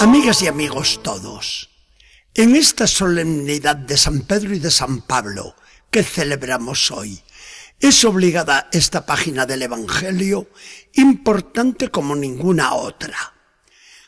Amigas 0.00 0.42
y 0.42 0.46
amigos 0.46 1.00
todos, 1.02 1.70
en 2.32 2.54
esta 2.54 2.86
solemnidad 2.86 3.74
de 3.74 3.96
San 3.96 4.20
Pedro 4.20 4.54
y 4.54 4.60
de 4.60 4.70
San 4.70 5.00
Pablo 5.02 5.56
que 5.90 6.04
celebramos 6.04 6.92
hoy, 6.92 7.20
es 7.80 8.04
obligada 8.04 8.68
esta 8.70 9.04
página 9.04 9.44
del 9.44 9.62
Evangelio 9.62 10.48
importante 10.94 11.88
como 11.88 12.14
ninguna 12.14 12.74
otra. 12.74 13.34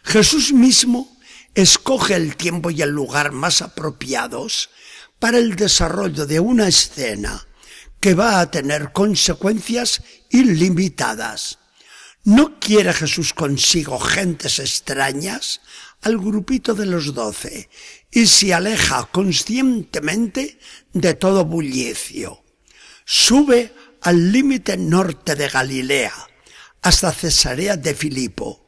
Jesús 0.05 0.53
mismo 0.53 1.19
escoge 1.55 2.15
el 2.15 2.37
tiempo 2.37 2.71
y 2.71 2.83
el 2.83 2.91
lugar 2.91 3.33
más 3.33 3.61
apropiados 3.61 4.71
para 5.19 5.39
el 5.39 5.57
desarrollo 5.57 6.25
de 6.25 6.39
una 6.39 6.69
escena 6.69 7.49
que 7.99 8.15
va 8.15 8.39
a 8.39 8.49
tener 8.49 8.93
consecuencias 8.93 10.03
ilimitadas. 10.31 11.59
No 12.23 12.61
quiere 12.61 12.93
Jesús 12.93 13.33
consigo 13.35 13.99
gentes 13.99 14.61
extrañas 14.61 15.61
al 16.03 16.19
grupito 16.19 16.75
de 16.75 16.87
los 16.87 17.15
doce 17.15 17.69
y 18.11 18.27
se 18.27 18.55
aleja 18.55 19.09
conscientemente 19.13 20.59
de 20.93 21.15
todo 21.15 21.45
bullicio. 21.45 22.43
Sube 23.05 23.75
al 24.03 24.33
límite 24.33 24.77
norte 24.77 25.35
de 25.35 25.49
Galilea, 25.49 26.15
hasta 26.83 27.13
Cesarea 27.13 27.77
de 27.77 27.95
Filipo, 27.95 28.67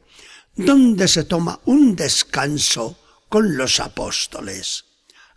donde 0.55 1.07
se 1.07 1.23
toma 1.23 1.59
un 1.65 1.95
descanso 1.95 2.99
con 3.29 3.57
los 3.57 3.79
apóstoles. 3.79 4.85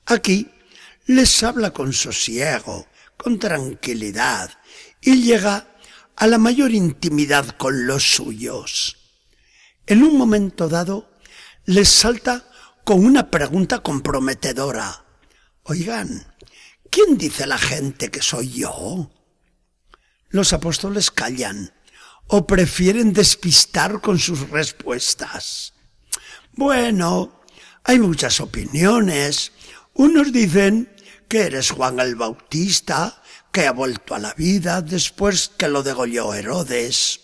Aquí 0.05 0.51
les 1.07 1.43
habla 1.43 1.73
con 1.73 1.93
sosiego, 1.93 2.87
con 3.17 3.39
tranquilidad, 3.39 4.51
y 5.01 5.23
llega 5.23 5.77
a 6.17 6.27
la 6.27 6.39
mayor 6.39 6.73
intimidad 6.73 7.57
con 7.57 7.87
los 7.87 8.03
suyos. 8.03 8.97
En 9.87 10.03
un 10.03 10.19
momento 10.19 10.69
dado, 10.69 11.11
les 11.67 11.89
salta 11.89 12.49
con 12.85 13.05
una 13.05 13.31
pregunta 13.31 13.81
comprometedora. 13.81 15.05
Oigan, 15.65 16.35
¿quién 16.91 17.19
dice 17.19 17.47
la 17.47 17.59
gente 17.59 18.11
que 18.11 18.23
soy 18.23 18.51
yo? 18.51 19.11
Los 20.29 20.53
apóstoles 20.53 21.11
callan 21.11 21.73
o 22.29 22.47
prefieren 22.47 23.13
despistar 23.13 24.01
con 24.01 24.19
sus 24.19 24.49
respuestas. 24.51 25.75
Bueno, 26.53 27.43
hay 27.83 27.99
muchas 27.99 28.41
opiniones. 28.41 29.53
Unos 29.95 30.33
dicen 30.33 30.93
que 31.29 31.43
eres 31.43 31.73
Juan 31.73 31.99
el 31.99 32.15
Bautista, 32.15 33.23
que 33.51 33.67
ha 33.67 33.73
vuelto 33.73 34.15
a 34.15 34.21
la 34.21 34.35
vida 34.35 34.83
después 34.83 35.51
que 35.57 35.69
lo 35.69 35.83
degolló 35.83 36.33
Herodes. 36.35 37.21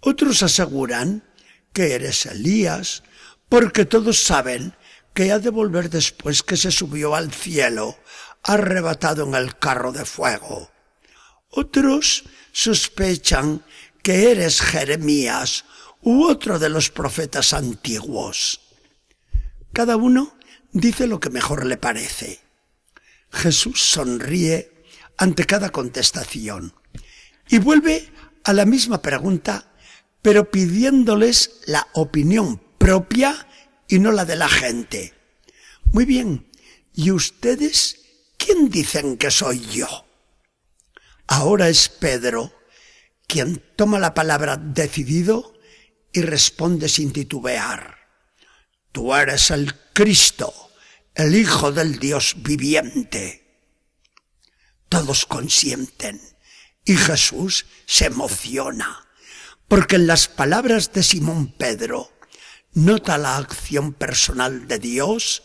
Otros 0.00 0.42
aseguran 0.42 1.24
que 1.72 1.94
eres 1.94 2.26
Elías, 2.26 3.02
porque 3.52 3.84
todos 3.84 4.18
saben 4.18 4.72
que 5.12 5.30
ha 5.30 5.38
de 5.38 5.50
volver 5.50 5.90
después 5.90 6.42
que 6.42 6.56
se 6.56 6.70
subió 6.70 7.14
al 7.14 7.30
cielo, 7.30 7.98
arrebatado 8.42 9.24
en 9.24 9.34
el 9.34 9.58
carro 9.58 9.92
de 9.92 10.06
fuego. 10.06 10.70
Otros 11.50 12.24
sospechan 12.50 13.62
que 14.02 14.30
eres 14.30 14.62
Jeremías 14.62 15.66
u 16.00 16.24
otro 16.24 16.58
de 16.58 16.70
los 16.70 16.88
profetas 16.88 17.52
antiguos. 17.52 18.62
Cada 19.74 19.96
uno 19.96 20.34
dice 20.72 21.06
lo 21.06 21.20
que 21.20 21.28
mejor 21.28 21.66
le 21.66 21.76
parece. 21.76 22.40
Jesús 23.30 23.82
sonríe 23.82 24.72
ante 25.18 25.44
cada 25.44 25.68
contestación. 25.68 26.72
Y 27.50 27.58
vuelve 27.58 28.10
a 28.44 28.54
la 28.54 28.64
misma 28.64 29.02
pregunta, 29.02 29.74
pero 30.22 30.50
pidiéndoles 30.50 31.60
la 31.66 31.86
opinión 31.92 32.61
propia 32.82 33.46
y 33.86 34.00
no 34.00 34.10
la 34.10 34.24
de 34.24 34.34
la 34.34 34.48
gente. 34.48 35.14
Muy 35.92 36.04
bien, 36.04 36.50
¿y 36.92 37.12
ustedes 37.12 38.00
quién 38.36 38.70
dicen 38.70 39.18
que 39.18 39.30
soy 39.30 39.60
yo? 39.60 40.04
Ahora 41.28 41.68
es 41.68 41.88
Pedro 41.88 42.52
quien 43.28 43.62
toma 43.76 44.00
la 44.00 44.14
palabra 44.14 44.56
decidido 44.56 45.54
y 46.12 46.22
responde 46.22 46.88
sin 46.88 47.12
titubear. 47.12 47.98
Tú 48.90 49.14
eres 49.14 49.52
el 49.52 49.72
Cristo, 49.92 50.52
el 51.14 51.36
Hijo 51.36 51.70
del 51.70 52.00
Dios 52.00 52.34
viviente. 52.38 53.70
Todos 54.88 55.24
consienten 55.24 56.20
y 56.84 56.96
Jesús 56.96 57.64
se 57.86 58.06
emociona, 58.06 59.08
porque 59.68 59.94
en 59.96 60.08
las 60.08 60.26
palabras 60.26 60.92
de 60.92 61.04
Simón 61.04 61.52
Pedro 61.52 62.12
nota 62.74 63.18
la 63.18 63.36
acción 63.36 63.92
personal 63.92 64.66
de 64.66 64.78
Dios, 64.78 65.42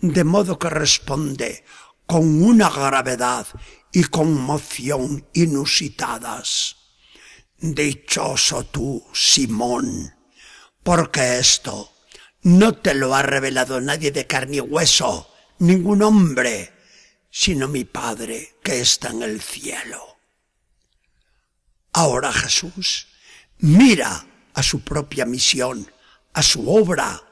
de 0.00 0.24
modo 0.24 0.58
que 0.58 0.70
responde 0.70 1.64
con 2.06 2.42
una 2.42 2.70
gravedad 2.70 3.46
y 3.92 4.04
conmoción 4.04 5.26
inusitadas. 5.32 6.76
Dichoso 7.58 8.64
tú, 8.64 9.04
Simón, 9.12 10.14
porque 10.82 11.38
esto 11.38 11.92
no 12.42 12.74
te 12.74 12.94
lo 12.94 13.14
ha 13.14 13.22
revelado 13.22 13.80
nadie 13.80 14.12
de 14.12 14.26
carne 14.26 14.58
y 14.58 14.60
hueso, 14.60 15.28
ningún 15.58 16.02
hombre, 16.02 16.72
sino 17.30 17.66
mi 17.68 17.84
Padre 17.84 18.54
que 18.62 18.80
está 18.80 19.10
en 19.10 19.22
el 19.22 19.42
cielo. 19.42 20.18
Ahora 21.92 22.32
Jesús 22.32 23.08
mira 23.58 24.24
a 24.54 24.62
su 24.62 24.80
propia 24.80 25.24
misión, 25.24 25.90
a 26.38 26.42
su 26.44 26.70
obra, 26.70 27.24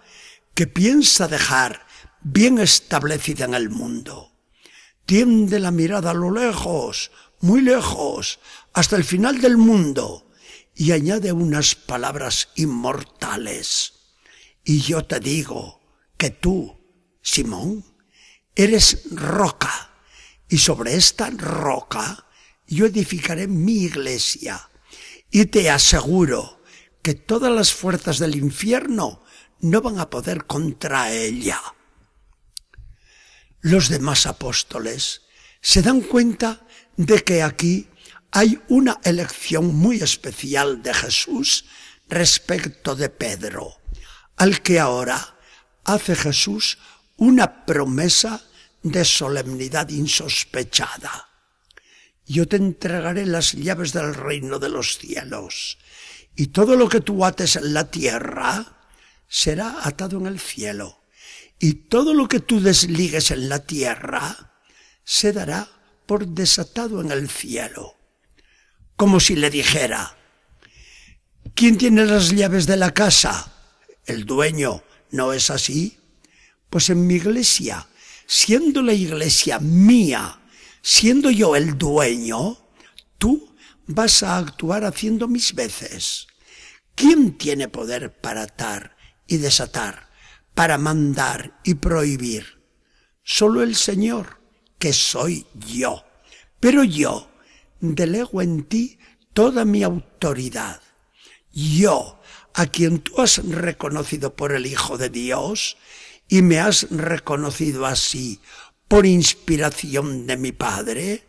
que 0.52 0.66
piensa 0.66 1.28
dejar 1.28 1.86
bien 2.22 2.58
establecida 2.58 3.44
en 3.44 3.54
el 3.54 3.70
mundo. 3.70 4.32
Tiende 5.04 5.60
la 5.60 5.70
mirada 5.70 6.10
a 6.10 6.14
lo 6.14 6.32
lejos, 6.32 7.12
muy 7.38 7.60
lejos, 7.60 8.40
hasta 8.72 8.96
el 8.96 9.04
final 9.04 9.40
del 9.40 9.58
mundo, 9.58 10.28
y 10.74 10.90
añade 10.90 11.30
unas 11.30 11.76
palabras 11.76 12.48
inmortales. 12.56 13.92
Y 14.64 14.80
yo 14.80 15.04
te 15.04 15.20
digo 15.20 15.80
que 16.16 16.30
tú, 16.30 16.76
Simón, 17.22 17.84
eres 18.56 19.04
roca, 19.12 19.92
y 20.48 20.58
sobre 20.58 20.96
esta 20.96 21.30
roca 21.30 22.26
yo 22.66 22.86
edificaré 22.86 23.46
mi 23.46 23.84
iglesia, 23.84 24.68
y 25.30 25.44
te 25.46 25.70
aseguro 25.70 26.55
que 27.06 27.14
todas 27.14 27.52
las 27.52 27.72
fuerzas 27.72 28.18
del 28.18 28.34
infierno 28.34 29.22
no 29.60 29.80
van 29.80 30.00
a 30.00 30.10
poder 30.10 30.44
contra 30.44 31.12
ella. 31.12 31.62
Los 33.60 33.88
demás 33.88 34.26
apóstoles 34.26 35.22
se 35.60 35.82
dan 35.82 36.00
cuenta 36.00 36.66
de 36.96 37.22
que 37.22 37.44
aquí 37.44 37.86
hay 38.32 38.60
una 38.66 38.98
elección 39.04 39.72
muy 39.72 39.98
especial 39.98 40.82
de 40.82 40.92
Jesús 40.92 41.66
respecto 42.08 42.96
de 42.96 43.08
Pedro, 43.08 43.76
al 44.34 44.60
que 44.60 44.80
ahora 44.80 45.38
hace 45.84 46.16
Jesús 46.16 46.76
una 47.18 47.64
promesa 47.66 48.42
de 48.82 49.04
solemnidad 49.04 49.90
insospechada. 49.90 51.28
Yo 52.26 52.48
te 52.48 52.56
entregaré 52.56 53.26
las 53.26 53.52
llaves 53.52 53.92
del 53.92 54.12
reino 54.12 54.58
de 54.58 54.70
los 54.70 54.98
cielos, 54.98 55.78
y 56.36 56.48
todo 56.48 56.76
lo 56.76 56.88
que 56.88 57.00
tú 57.00 57.24
ates 57.24 57.56
en 57.56 57.72
la 57.72 57.90
tierra 57.90 58.76
será 59.26 59.78
atado 59.82 60.18
en 60.18 60.26
el 60.26 60.38
cielo, 60.38 61.02
y 61.58 61.72
todo 61.88 62.12
lo 62.12 62.28
que 62.28 62.40
tú 62.40 62.60
desligues 62.60 63.30
en 63.30 63.48
la 63.48 63.60
tierra 63.60 64.52
se 65.02 65.32
dará 65.32 65.68
por 66.04 66.28
desatado 66.28 67.00
en 67.00 67.10
el 67.10 67.28
cielo. 67.28 67.94
Como 68.96 69.18
si 69.18 69.34
le 69.34 69.50
dijera, 69.50 70.16
¿quién 71.54 71.78
tiene 71.78 72.04
las 72.04 72.30
llaves 72.30 72.66
de 72.66 72.76
la 72.76 72.92
casa? 72.92 73.52
El 74.04 74.24
dueño, 74.24 74.82
¿no 75.10 75.32
es 75.32 75.50
así? 75.50 75.98
Pues 76.70 76.90
en 76.90 77.06
mi 77.06 77.14
iglesia, 77.14 77.86
siendo 78.26 78.82
la 78.82 78.92
iglesia 78.92 79.58
mía, 79.58 80.40
siendo 80.82 81.30
yo 81.30 81.56
el 81.56 81.78
dueño, 81.78 82.58
tú 83.18 83.45
vas 83.86 84.22
a 84.22 84.38
actuar 84.38 84.84
haciendo 84.84 85.28
mis 85.28 85.54
veces. 85.54 86.26
¿Quién 86.94 87.36
tiene 87.36 87.68
poder 87.68 88.12
para 88.20 88.42
atar 88.42 88.96
y 89.26 89.36
desatar, 89.36 90.10
para 90.54 90.78
mandar 90.78 91.60
y 91.64 91.74
prohibir? 91.74 92.62
Solo 93.22 93.62
el 93.62 93.76
Señor, 93.76 94.40
que 94.78 94.92
soy 94.92 95.46
yo. 95.54 96.04
Pero 96.60 96.84
yo 96.84 97.30
delego 97.80 98.42
en 98.42 98.64
ti 98.64 98.98
toda 99.32 99.64
mi 99.64 99.82
autoridad. 99.82 100.80
Yo, 101.52 102.20
a 102.54 102.66
quien 102.66 103.00
tú 103.00 103.20
has 103.20 103.38
reconocido 103.38 104.34
por 104.34 104.52
el 104.52 104.66
Hijo 104.66 104.96
de 104.96 105.10
Dios, 105.10 105.76
y 106.28 106.42
me 106.42 106.58
has 106.58 106.90
reconocido 106.90 107.86
así 107.86 108.40
por 108.88 109.06
inspiración 109.06 110.26
de 110.26 110.36
mi 110.36 110.52
Padre, 110.52 111.24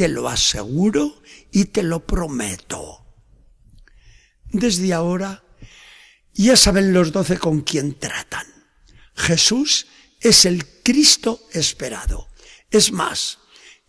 te 0.00 0.08
lo 0.08 0.30
aseguro 0.30 1.20
y 1.52 1.66
te 1.66 1.82
lo 1.82 2.06
prometo. 2.06 3.04
Desde 4.46 4.94
ahora 4.94 5.44
ya 6.32 6.56
saben 6.56 6.94
los 6.94 7.12
doce 7.12 7.36
con 7.36 7.60
quién 7.60 7.98
tratan. 7.98 8.46
Jesús 9.14 9.88
es 10.18 10.46
el 10.46 10.66
Cristo 10.82 11.42
esperado. 11.52 12.30
Es 12.70 12.92
más, 12.92 13.40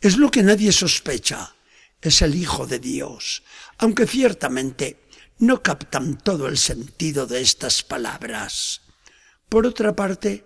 es 0.02 0.18
lo 0.18 0.30
que 0.30 0.44
nadie 0.44 0.74
sospecha. 0.74 1.56
Es 2.02 2.22
el 2.22 2.36
Hijo 2.36 2.68
de 2.68 2.80
Dios, 2.80 3.44
aunque 3.78 4.06
ciertamente 4.06 5.08
no 5.40 5.64
captan 5.64 6.18
todo 6.18 6.50
el 6.50 6.58
sentido 6.58 7.26
de 7.26 7.40
estas 7.40 7.84
palabras. 7.84 8.82
Por 9.48 9.66
otra 9.66 9.96
parte, 9.96 10.46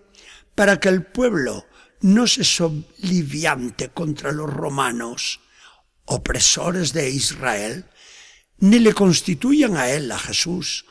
para 0.54 0.78
que 0.78 0.90
el 0.90 1.04
pueblo 1.04 1.66
no 2.02 2.28
se 2.28 2.44
soliviante 2.44 3.88
contra 3.88 4.30
los 4.30 4.48
romanos, 4.48 5.40
opresores 6.06 6.92
de 6.92 7.10
Israel, 7.10 7.84
ni 8.58 8.78
le 8.78 8.94
constituyan 8.94 9.76
a 9.76 9.90
él, 9.90 10.10
a 10.10 10.18
Jesús, 10.18 10.86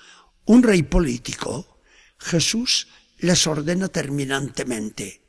un 0.46 0.62
rey 0.62 0.84
político, 0.84 1.80
Jesús 2.20 2.88
les 3.18 3.48
ordena 3.48 3.88
terminantemente, 3.88 5.22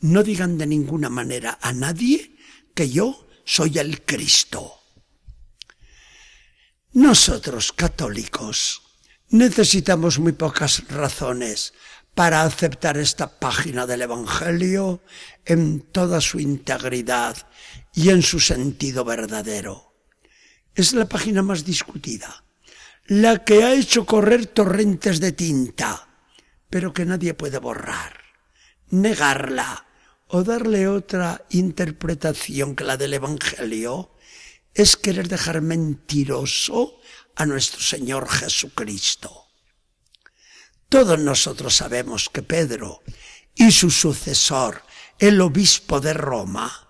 no 0.00 0.22
digan 0.22 0.58
de 0.58 0.66
ninguna 0.66 1.08
manera 1.08 1.58
a 1.60 1.72
nadie 1.72 2.36
que 2.74 2.90
yo 2.90 3.28
soy 3.44 3.78
el 3.78 4.02
Cristo. 4.02 4.74
Nosotros, 6.92 7.72
católicos, 7.72 8.82
necesitamos 9.30 10.18
muy 10.18 10.32
pocas 10.32 10.88
razones 10.88 11.74
para 12.18 12.42
aceptar 12.42 12.98
esta 12.98 13.38
página 13.38 13.86
del 13.86 14.02
Evangelio 14.02 15.04
en 15.44 15.82
toda 15.82 16.20
su 16.20 16.40
integridad 16.40 17.36
y 17.94 18.08
en 18.08 18.22
su 18.22 18.40
sentido 18.40 19.04
verdadero. 19.04 19.94
Es 20.74 20.94
la 20.94 21.08
página 21.08 21.42
más 21.42 21.64
discutida, 21.64 22.42
la 23.06 23.44
que 23.44 23.62
ha 23.62 23.72
hecho 23.72 24.04
correr 24.04 24.46
torrentes 24.46 25.20
de 25.20 25.30
tinta, 25.30 26.08
pero 26.68 26.92
que 26.92 27.04
nadie 27.04 27.34
puede 27.34 27.58
borrar, 27.58 28.18
negarla 28.90 29.86
o 30.26 30.42
darle 30.42 30.88
otra 30.88 31.46
interpretación 31.50 32.74
que 32.74 32.82
la 32.82 32.96
del 32.96 33.14
Evangelio 33.14 34.10
es 34.74 34.96
querer 34.96 35.28
dejar 35.28 35.60
mentiroso 35.60 36.98
a 37.36 37.46
nuestro 37.46 37.80
Señor 37.80 38.28
Jesucristo. 38.28 39.47
Todos 40.88 41.18
nosotros 41.18 41.76
sabemos 41.76 42.30
que 42.30 42.42
Pedro 42.42 43.02
y 43.54 43.72
su 43.72 43.90
sucesor, 43.90 44.82
el 45.18 45.40
obispo 45.42 46.00
de 46.00 46.14
Roma, 46.14 46.88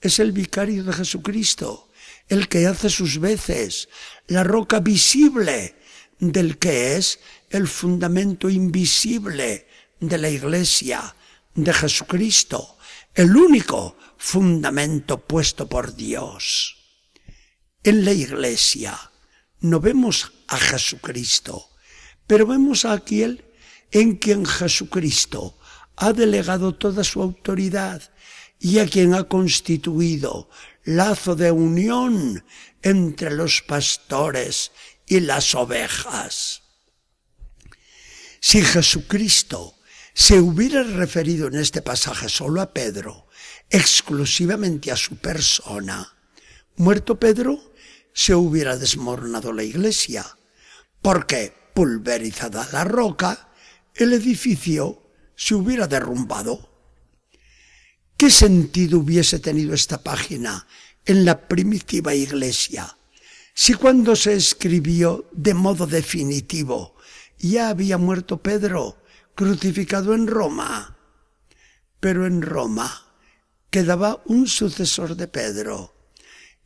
es 0.00 0.18
el 0.18 0.32
vicario 0.32 0.82
de 0.84 0.94
Jesucristo, 0.94 1.90
el 2.28 2.48
que 2.48 2.66
hace 2.66 2.88
sus 2.88 3.20
veces, 3.20 3.90
la 4.28 4.44
roca 4.44 4.80
visible 4.80 5.76
del 6.18 6.58
que 6.58 6.96
es 6.96 7.20
el 7.50 7.68
fundamento 7.68 8.48
invisible 8.48 9.68
de 10.00 10.18
la 10.18 10.30
iglesia 10.30 11.14
de 11.54 11.72
Jesucristo, 11.72 12.78
el 13.14 13.36
único 13.36 13.98
fundamento 14.16 15.20
puesto 15.20 15.68
por 15.68 15.94
Dios. 15.94 16.76
En 17.82 18.06
la 18.06 18.12
iglesia 18.12 18.98
no 19.60 19.80
vemos 19.80 20.32
a 20.48 20.56
Jesucristo, 20.56 21.73
pero 22.26 22.46
vemos 22.46 22.84
a 22.84 22.92
aquel 22.92 23.44
en 23.90 24.16
quien 24.16 24.44
Jesucristo 24.46 25.58
ha 25.96 26.12
delegado 26.12 26.74
toda 26.74 27.04
su 27.04 27.22
autoridad 27.22 28.02
y 28.58 28.78
a 28.78 28.86
quien 28.86 29.14
ha 29.14 29.24
constituido 29.24 30.48
lazo 30.84 31.36
de 31.36 31.50
unión 31.50 32.44
entre 32.82 33.30
los 33.30 33.62
pastores 33.62 34.72
y 35.06 35.20
las 35.20 35.54
ovejas. 35.54 36.62
Si 38.40 38.62
Jesucristo 38.62 39.74
se 40.12 40.38
hubiera 40.38 40.82
referido 40.82 41.48
en 41.48 41.56
este 41.56 41.82
pasaje 41.82 42.28
solo 42.28 42.60
a 42.60 42.72
Pedro, 42.72 43.26
exclusivamente 43.70 44.92
a 44.92 44.96
su 44.96 45.16
persona, 45.16 46.16
muerto 46.76 47.18
Pedro, 47.18 47.74
se 48.12 48.34
hubiera 48.34 48.76
desmoronado 48.76 49.52
la 49.52 49.64
iglesia, 49.64 50.24
porque 51.02 51.63
pulverizada 51.74 52.68
la 52.72 52.84
roca, 52.84 53.50
el 53.94 54.12
edificio 54.12 55.02
se 55.36 55.54
hubiera 55.54 55.86
derrumbado. 55.86 56.70
¿Qué 58.16 58.30
sentido 58.30 59.00
hubiese 59.00 59.40
tenido 59.40 59.74
esta 59.74 60.02
página 60.02 60.66
en 61.04 61.24
la 61.24 61.48
primitiva 61.48 62.14
iglesia 62.14 62.96
si 63.52 63.74
cuando 63.74 64.16
se 64.16 64.34
escribió 64.34 65.28
de 65.32 65.54
modo 65.54 65.86
definitivo 65.86 66.96
ya 67.38 67.68
había 67.68 67.98
muerto 67.98 68.42
Pedro, 68.42 69.02
crucificado 69.34 70.14
en 70.14 70.26
Roma? 70.26 70.96
Pero 72.00 72.26
en 72.26 72.40
Roma 72.40 73.04
quedaba 73.70 74.22
un 74.26 74.46
sucesor 74.46 75.16
de 75.16 75.26
Pedro, 75.26 75.94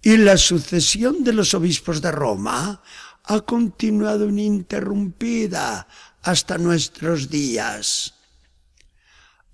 y 0.03 0.17
la 0.19 0.37
sucesión 0.37 1.25
de 1.25 1.33
los 1.33 1.55
obispos 1.55 2.01
de 2.01 2.13
Roma 2.13 2.83
ha 3.29 3.41
continuado 3.43 4.27
ininterrumpida 4.29 5.87
hasta 6.23 6.57
nuestros 6.57 7.29
días. 7.29 8.15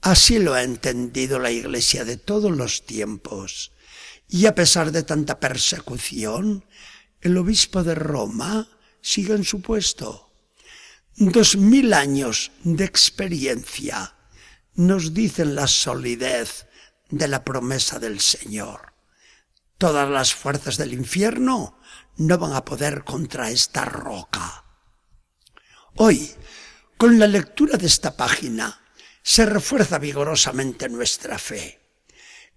Así 0.00 0.38
lo 0.38 0.54
ha 0.54 0.62
entendido 0.62 1.40
la 1.40 1.50
Iglesia 1.50 2.04
de 2.04 2.16
todos 2.16 2.56
los 2.56 2.86
tiempos. 2.86 3.72
Y 4.28 4.46
a 4.46 4.54
pesar 4.54 4.92
de 4.92 5.02
tanta 5.02 5.40
persecución, 5.40 6.64
el 7.20 7.36
obispo 7.36 7.82
de 7.82 7.96
Roma 7.96 8.68
sigue 9.00 9.34
en 9.34 9.44
su 9.44 9.60
puesto. 9.60 10.30
Dos 11.16 11.56
mil 11.56 11.94
años 11.94 12.52
de 12.62 12.84
experiencia 12.84 14.14
nos 14.74 15.14
dicen 15.14 15.56
la 15.56 15.66
solidez 15.66 16.66
de 17.10 17.26
la 17.26 17.44
promesa 17.44 17.98
del 17.98 18.20
Señor. 18.20 18.93
Todas 19.84 20.08
las 20.08 20.34
fuerzas 20.34 20.78
del 20.78 20.94
infierno 20.94 21.78
no 22.16 22.38
van 22.38 22.54
a 22.54 22.64
poder 22.64 23.04
contra 23.04 23.50
esta 23.50 23.84
roca. 23.84 24.64
Hoy, 25.96 26.30
con 26.96 27.18
la 27.18 27.26
lectura 27.26 27.76
de 27.76 27.86
esta 27.86 28.16
página, 28.16 28.80
se 29.22 29.44
refuerza 29.44 29.98
vigorosamente 29.98 30.88
nuestra 30.88 31.38
fe. 31.38 31.82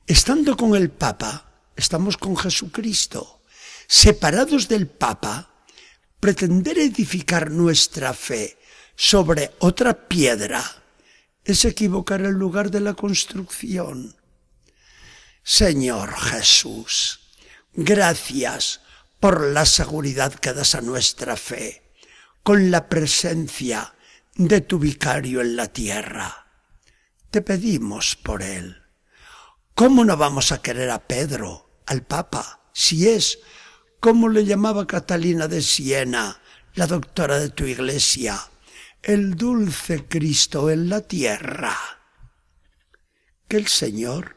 Estando 0.05 0.55
con 0.55 0.73
el 0.73 0.89
Papa, 0.89 1.51
estamos 1.75 2.15
con 2.15 2.37
Jesucristo. 2.37 3.41
Separados 3.87 4.69
del 4.69 4.87
Papa, 4.87 5.51
pretender 6.21 6.79
edificar 6.79 7.51
nuestra 7.51 8.13
fe 8.13 8.57
sobre 8.95 9.51
otra 9.59 10.07
piedra 10.07 10.63
es 11.43 11.65
equivocar 11.65 12.21
el 12.21 12.35
lugar 12.35 12.71
de 12.71 12.79
la 12.79 12.93
construcción. 12.93 14.16
Señor 15.49 16.13
Jesús, 16.13 17.21
gracias 17.71 18.81
por 19.21 19.41
la 19.41 19.65
seguridad 19.65 20.33
que 20.33 20.51
das 20.51 20.75
a 20.75 20.81
nuestra 20.81 21.37
fe, 21.37 21.93
con 22.43 22.69
la 22.69 22.89
presencia 22.89 23.95
de 24.35 24.59
tu 24.59 24.77
vicario 24.77 25.39
en 25.39 25.55
la 25.55 25.67
tierra. 25.67 26.47
Te 27.31 27.41
pedimos 27.41 28.17
por 28.17 28.43
él. 28.43 28.75
¿Cómo 29.73 30.03
no 30.03 30.17
vamos 30.17 30.51
a 30.51 30.61
querer 30.61 30.91
a 30.91 31.07
Pedro, 31.07 31.79
al 31.85 32.05
Papa, 32.05 32.69
si 32.73 33.07
es, 33.07 33.39
como 34.01 34.27
le 34.27 34.43
llamaba 34.43 34.85
Catalina 34.85 35.47
de 35.47 35.61
Siena, 35.61 36.41
la 36.73 36.87
doctora 36.87 37.39
de 37.39 37.51
tu 37.51 37.63
iglesia, 37.63 38.37
el 39.01 39.35
dulce 39.35 40.09
Cristo 40.09 40.69
en 40.69 40.89
la 40.89 40.99
tierra? 40.99 41.77
Que 43.47 43.55
el 43.55 43.67
Señor 43.67 44.36